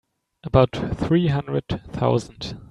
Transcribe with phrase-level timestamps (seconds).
[0.43, 2.57] About three hundred thousand.